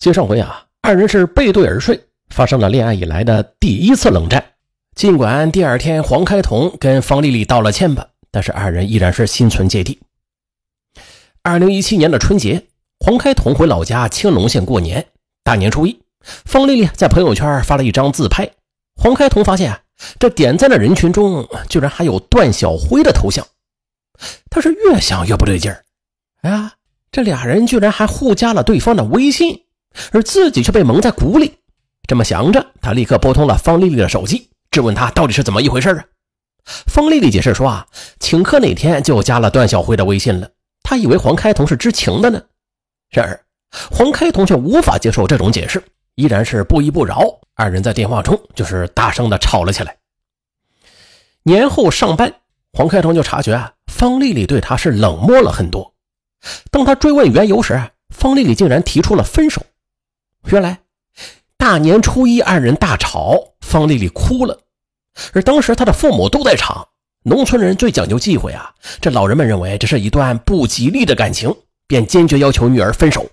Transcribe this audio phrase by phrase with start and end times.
[0.00, 4.42] 接上回啊，二人是背对而睡，发生了恋爱以来的第一次冷战。
[4.94, 10.00] 尽管第二天黄开同跟方丽丽道了歉吧，但是二人依然是心存芥蒂。
[11.42, 12.64] 二零一七年的春节，
[12.98, 15.06] 黄开同回老家青龙县过年。
[15.44, 18.50] 大年初一，方丽丽在朋友圈发了一张自拍。
[18.96, 19.82] 黄开同发现啊，
[20.18, 23.46] 这点赞的人群中居然还有段小辉的头像。
[24.48, 25.84] 他是越想越不对劲儿，
[26.40, 26.72] 哎呀，
[27.12, 29.64] 这俩人居然还互加了对方的微信，
[30.12, 31.58] 而自己却被蒙在鼓里。
[32.08, 36.04] 这么想着，他立刻拨通了方丽丽的手机，质问她到底是怎么一回事啊？
[36.64, 37.86] 方丽丽解释说啊，
[38.18, 40.50] 请客那天就加了段小辉的微信了，
[40.82, 42.42] 她以为黄开同是知情的呢。
[43.10, 43.40] 然而，
[43.90, 45.82] 黄开同却无法接受这种解释，
[46.16, 47.24] 依然是不依不饶。
[47.54, 49.96] 二人在电话中就是大声的吵了起来。
[51.42, 52.32] 年后上班，
[52.72, 55.94] 黄开同就察觉啊，方丽丽对他是冷漠了很多。
[56.70, 57.80] 当他追问缘由时，
[58.14, 59.62] 方丽丽竟然提出了分手。
[60.46, 60.80] 原来，
[61.56, 64.58] 大年初一二人大吵，方丽丽哭了，
[65.32, 66.88] 而当时她的父母都在场。
[67.22, 71.54] 农村人最讲究忌讳啊，这老人们认为这是一段不吉利的感情，
[71.86, 73.30] 便坚决要求女儿分手。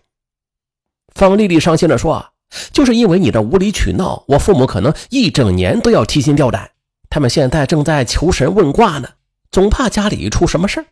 [1.16, 2.32] 方丽丽伤心地说：“啊，
[2.74, 6.72] 就是因为你的无理取闹，我父母可能一整年都要提心吊胆。
[7.10, 9.08] 他们现在正在求神问卦呢，
[9.50, 10.86] 总怕家里出什么事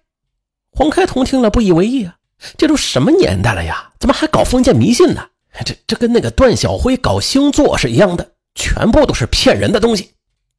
[0.71, 2.15] 黄开同听了不以为意啊，
[2.57, 3.91] 这都什么年代了呀？
[3.99, 5.27] 怎么还搞封建迷信呢？
[5.63, 10.11] 这这跟那个段小辉搞星座是一样的，全部都是骗人的东西。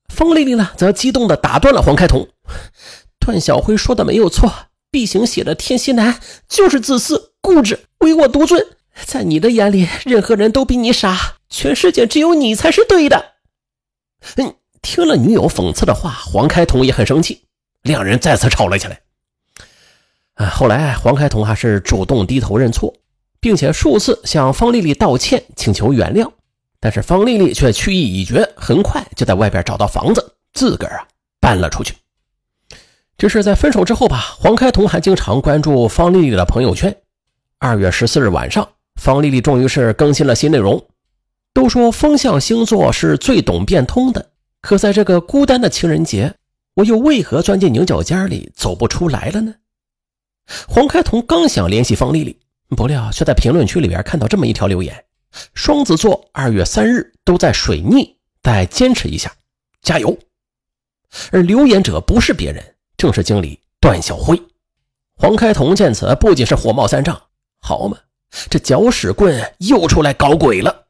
[0.09, 2.29] 方丽丽呢，则激动地打断了黄开同
[3.19, 4.53] ：“段小辉说的没有错
[4.91, 8.65] ，B 型血的天蝎男就是自私、固执、唯我独尊。”
[9.05, 13.33] 在你的眼里，任何人都比你傻，全世界只有你才是对的。
[14.37, 17.43] 嗯，听了女友讽刺的话，黄开同也很生气，
[17.83, 19.01] 两人再次吵了起来。
[20.37, 22.95] 啊，后来黄开同还是主动低头认错，
[23.47, 26.29] 并且数次向方丽丽道歉，请求原谅，
[26.81, 31.07] 但是方丽丽却去意已决，很快就在外边找到房子，自个儿啊
[31.41, 31.95] 搬了出去。
[33.17, 36.93] 这是在分手之后吧，黄开同还经常关注方丽丽的朋友圈。
[37.61, 38.69] 二月十四日晚上。
[39.01, 40.85] 方丽丽终于是更新了新内容。
[41.55, 44.31] 都说风象星座是最懂变通的，
[44.61, 46.35] 可在这个孤单的情人节，
[46.75, 49.55] 我又为何钻进牛角尖里走不出来了呢？
[50.67, 55.05] 黄开同刚想联系方丽丽，不料却在评论区里边看到这么一条留言
[55.55, 59.33] ：“双子座二月三日都在水逆，再坚持一下，
[59.83, 60.19] 加油。”
[61.31, 64.41] 而留言者不是别人，正是经理段小辉。
[65.17, 67.23] 黄开同见此，不仅是火冒三丈，
[67.61, 67.97] 好嘛！
[68.51, 70.87] 这搅屎棍又出来搞鬼了。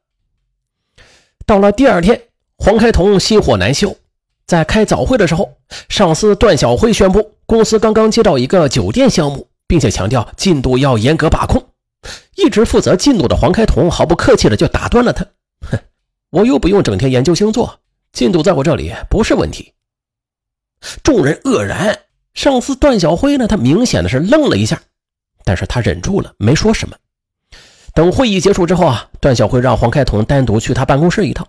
[1.45, 2.19] 到了第二天，
[2.57, 3.93] 黄开同心火难消，
[4.45, 11.63] 在开早会的时候，上司段小辉宣布，公司刚刚接到一个酒店项目，并且强调进度要严格把控。
[12.37, 15.25] 一直负责进度的黄开同毫不客气的就打断了他
[15.69, 15.77] ：“哼，
[16.29, 17.79] 我又不用整天研究星座，
[18.13, 19.73] 进度在我这里不是问题。”
[21.03, 21.99] 众人愕然，
[22.35, 24.79] 上司段小辉呢，他明显的是愣了一下，
[25.43, 26.95] 但是他忍住了，没说什么。
[27.95, 31.47] 等会议结束之后啊，段小辉让黄开同单独去他办公室一趟，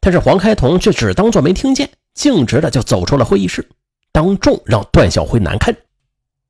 [0.00, 3.64] 但是黄开同却只当做没听见，径直的就走出了会议室，
[4.10, 5.72] 当众让段小辉难堪。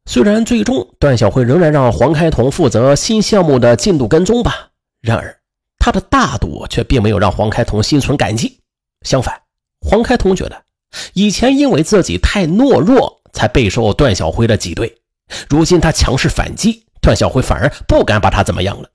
[0.07, 4.69] 虽然最终段小辉仍然让黄开同负责新项目的进度跟踪吧，
[5.01, 5.41] 然而
[5.79, 8.61] 他的大度却并没有让黄开同心存感激。
[9.03, 9.41] 相反，
[9.81, 10.63] 黄开同觉得
[11.15, 14.95] 以前因为自己太懦弱才备受段小辉的挤兑，
[15.49, 18.91] 如今他强势反击，段小辉反而不敢把他怎么样了。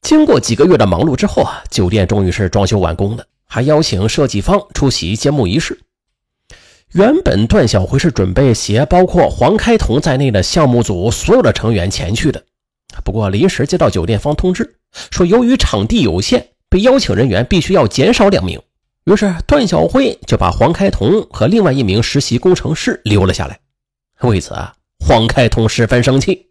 [0.00, 5.78] 经过几个月的忙碌之后啊，酒店终于是装修完工了，还邀请设计方出席揭幕仪式。
[6.94, 12.44] 原本段小辉是准备携包括黄开同在内的项目组所有的成员前去的，
[13.04, 14.76] 不过临时接到酒店方通知，
[15.10, 18.62] 说由于场地有限，被邀请人员必须要减少两名，
[19.06, 23.58] 于是段小辉就把黄开同和另外一名实习工程师留了下来。
[24.20, 24.72] 为此啊，
[25.04, 26.46] 黄开同十分生气。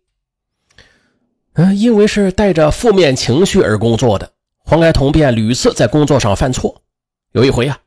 [1.53, 4.29] 嗯，因为是带着负面情绪而工作的，
[4.65, 6.81] 黄开同便屡次在工作上犯错。
[7.31, 7.79] 有一回啊，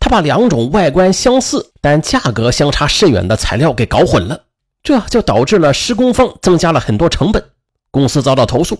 [0.00, 4.44] 他把两种外观相似但价格相差甚远的材料给搞混了，
[4.82, 7.44] 这就导致了施工方增加了很多成本，
[7.90, 8.78] 公司遭到投诉。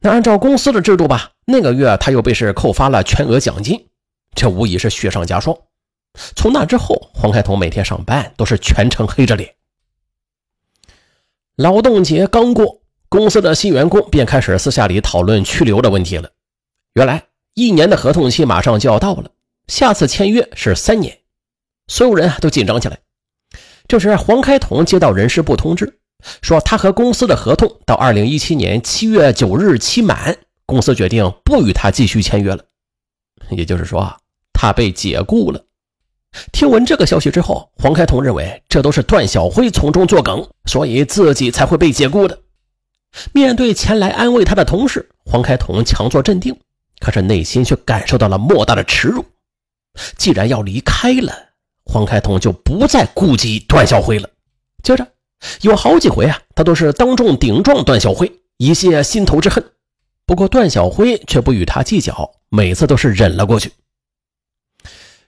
[0.00, 3.88] 那按照公司的制度吧，那个月他又被是扣发了全额奖金，
[4.34, 5.56] 这无疑是雪上加霜。
[6.34, 9.54] 从那之后，黄开同每天上班都是全程黑着脸。
[11.56, 12.80] 劳动节刚过。
[13.10, 16.28] 公司的新员工便开始私下里讨论去留的问题了。
[16.92, 17.24] 原来
[17.54, 19.30] 一年的合同期马上就要到了，
[19.68, 21.18] 下次签约是三年，
[21.86, 22.98] 所有人都紧张起来。
[23.86, 25.98] 这时黄开同接到人事部通知，
[26.42, 30.36] 说他和公司的合同到二零一七年七月九日期满，
[30.66, 32.64] 公司决定不与他继续签约了。
[33.50, 34.16] 也就是说，
[34.52, 35.64] 他被解雇了。
[36.52, 42.38] 听闻这个消息之后，黄开同认为这都是段小辉从中作梗，所以自己才会被解雇的。
[43.32, 46.54] 面对前来安慰他的同事，黄开同强作镇定，
[47.00, 49.24] 可是内心却感受到了莫大的耻辱。
[50.16, 51.34] 既然要离开了，
[51.84, 54.28] 黄开同就不再顾及段小辉了。
[54.82, 55.06] 接着，
[55.62, 59.64] 有好几回啊，他都是当众顶撞段小辉，以泄心头之恨。
[60.26, 63.72] 不过段小辉却不与他计较，每次都是忍了过去。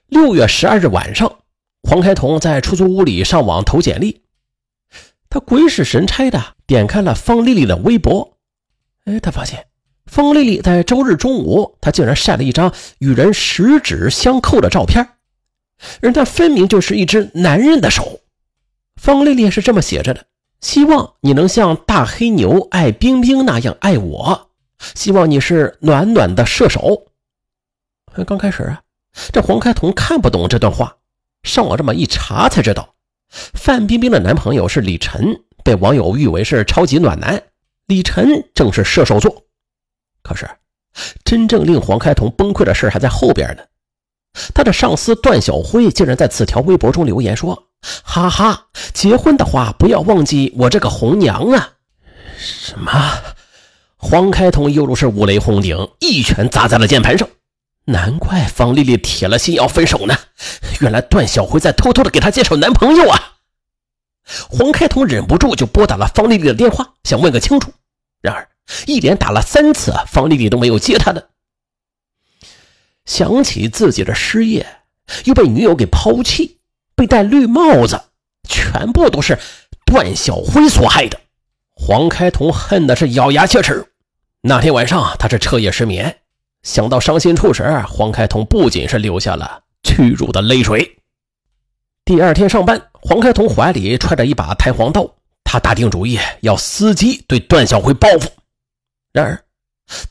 [0.07, 1.39] 六月十二日晚上，
[1.83, 4.21] 黄开同在出租屋里上网投简历，
[5.29, 8.37] 他鬼使神差的点开了方丽丽的微博。
[9.05, 9.67] 哎，他发现
[10.11, 15.07] 方丽丽在周日中午，她竟然晒了一张与人十指相扣的照片，
[16.01, 18.19] 而那分明就是一只男人的手。
[19.01, 20.25] 方丽丽是这么写着的
[20.59, 24.49] ：“希望你能像大黑牛爱冰冰那样爱我。”
[24.95, 27.07] 希望你是暖暖的射手。
[28.27, 28.81] 刚开始啊，
[29.31, 30.97] 这黄开同看不懂这段话，
[31.43, 32.95] 上网这么一查才知道，
[33.29, 37.41] 范冰冰的男朋友是李晨，被网友誉为是超级暖男。
[37.87, 39.45] 李晨正是射手座。
[40.23, 40.49] 可是，
[41.23, 43.63] 真正令黄开同崩溃的事还在后边呢。
[44.53, 47.67] 他的上司段小辉竟然在此条微博中留言说
[48.03, 51.73] ：“哈哈，结婚的话不要忘记我这个红娘啊！”
[52.37, 52.91] 什么？
[53.97, 57.27] 黄开同犹如是五雷轰顶，一拳砸在了键盘上。
[57.85, 60.15] 难怪方丽丽铁了心要分手呢，
[60.79, 63.33] 原来段小辉在偷偷的给她介绍男朋友啊！
[64.49, 67.73] 黄开同忍不住就拨打了方丽丽的电话，想问个清楚。
[68.21, 68.47] 然而
[68.85, 71.29] 一连打了三次，方丽丽都没有接他的。
[73.05, 74.65] 想起自己的失业，
[75.25, 76.59] 又被女友给抛弃，
[76.95, 77.99] 被戴绿帽子，
[78.47, 79.37] 全部都是
[79.85, 81.19] 段小辉所害的。
[81.73, 83.87] 黄开同恨的是咬牙切齿。
[84.41, 86.19] 那天晚上，他是彻夜失眠，
[86.63, 90.99] 想到伤心处时，黄开同不仅是流下了屈辱的泪水。
[92.05, 98.29] 第二天上班，黄开同怀里揣着一把弹簧刀，他打定主意要伺机对段小辉报复。
[99.11, 99.43] 然而，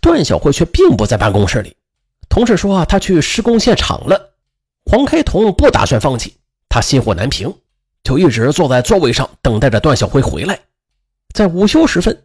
[0.01, 1.77] 段小辉却并不在办公室里，
[2.29, 4.35] 同事说他去施工现场了。
[4.85, 6.37] 黄开同不打算放弃，
[6.69, 7.55] 他心火难平，
[8.03, 10.61] 就一直坐在座位上等待着段小辉回来。
[11.33, 12.23] 在午休时分。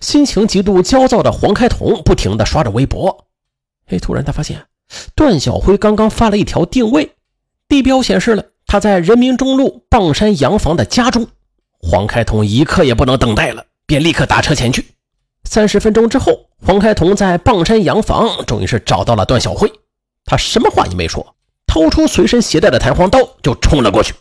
[0.00, 3.26] 心情极度焦躁的黄开同不停地刷着微博，
[3.86, 4.60] 哎，突然他发现
[5.14, 7.14] 段小辉刚刚发了一条定位，
[7.68, 11.28] 地标显示了他在人民中路棒山洋房的家中。
[11.78, 14.84] 黄开同一刻也不能等待了，便立刻打车前去。
[15.50, 19.72] 三十分钟之后，黄开同在傍山洋房终于是找到了段小辉，
[20.26, 21.34] 他什么话也没说，
[21.66, 24.14] 掏出随身携带的弹簧刀就冲了过去。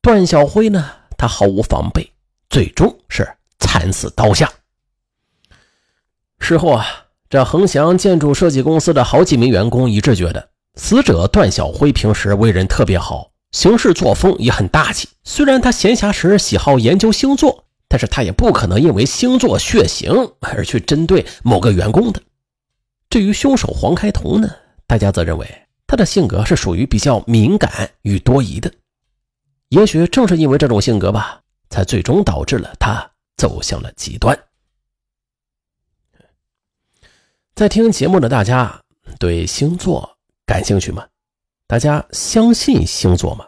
[0.00, 2.10] 段小辉呢，他毫无防备。
[2.48, 3.28] 最终是
[3.60, 4.50] 惨死刀下。
[6.40, 6.84] 事后啊，
[7.28, 15.08] 这恒祥建筑设计公司的好几名员工一致觉得，死者段小辉平时为人特别好，行事作风也很大气。
[15.22, 20.10] 虽然他闲暇时喜好研究星座，但是他也不可能因为星座血型
[20.40, 22.22] 而去针对某个员工的。
[23.10, 24.48] 至于凶手黄开同呢，
[24.86, 25.46] 大家则认为
[25.86, 28.72] 他的性格是属于比较敏感与多疑的。
[29.68, 31.42] 也许正是因为这种性格吧。
[31.72, 34.36] 才最终导致了他走向了极端。
[37.54, 38.82] 在听节目的大家
[39.20, 41.06] 对星座感兴趣吗？
[41.68, 43.46] 大家相信星座吗？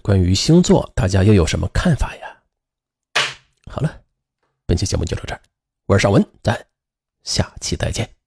[0.00, 2.29] 关于星座，大家又有什么看法呀？
[3.70, 4.02] 好了，
[4.66, 5.40] 本期节目就到这儿，
[5.86, 6.66] 我是尚文，咱
[7.22, 8.19] 下期再见。